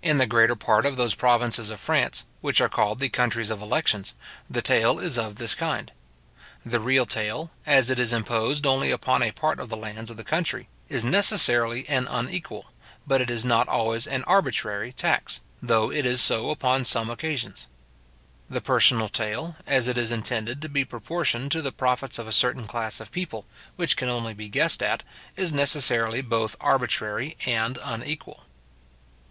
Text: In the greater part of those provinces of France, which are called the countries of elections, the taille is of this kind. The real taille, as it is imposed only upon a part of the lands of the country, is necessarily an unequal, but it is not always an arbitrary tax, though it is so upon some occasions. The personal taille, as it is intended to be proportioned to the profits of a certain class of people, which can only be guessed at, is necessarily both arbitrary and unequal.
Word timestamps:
In 0.00 0.16
the 0.16 0.24
greater 0.24 0.56
part 0.56 0.86
of 0.86 0.96
those 0.96 1.14
provinces 1.14 1.68
of 1.68 1.78
France, 1.78 2.24
which 2.40 2.58
are 2.58 2.70
called 2.70 3.00
the 3.00 3.10
countries 3.10 3.50
of 3.50 3.60
elections, 3.60 4.14
the 4.48 4.62
taille 4.62 4.98
is 4.98 5.18
of 5.18 5.34
this 5.36 5.54
kind. 5.54 5.92
The 6.64 6.80
real 6.80 7.04
taille, 7.04 7.50
as 7.66 7.90
it 7.90 7.98
is 8.00 8.10
imposed 8.10 8.64
only 8.66 8.90
upon 8.90 9.22
a 9.22 9.30
part 9.30 9.60
of 9.60 9.68
the 9.68 9.76
lands 9.76 10.10
of 10.10 10.16
the 10.16 10.24
country, 10.24 10.70
is 10.88 11.04
necessarily 11.04 11.86
an 11.86 12.06
unequal, 12.08 12.72
but 13.06 13.20
it 13.20 13.28
is 13.28 13.44
not 13.44 13.68
always 13.68 14.06
an 14.06 14.24
arbitrary 14.24 14.90
tax, 14.90 15.42
though 15.60 15.92
it 15.92 16.06
is 16.06 16.22
so 16.22 16.48
upon 16.48 16.86
some 16.86 17.10
occasions. 17.10 17.66
The 18.48 18.62
personal 18.62 19.10
taille, 19.10 19.56
as 19.66 19.86
it 19.86 19.98
is 19.98 20.10
intended 20.10 20.62
to 20.62 20.70
be 20.70 20.86
proportioned 20.86 21.52
to 21.52 21.60
the 21.60 21.72
profits 21.72 22.18
of 22.18 22.26
a 22.26 22.32
certain 22.32 22.66
class 22.66 23.00
of 23.00 23.12
people, 23.12 23.44
which 23.76 23.98
can 23.98 24.08
only 24.08 24.32
be 24.32 24.48
guessed 24.48 24.82
at, 24.82 25.02
is 25.36 25.52
necessarily 25.52 26.22
both 26.22 26.56
arbitrary 26.58 27.36
and 27.44 27.78
unequal. 27.84 28.44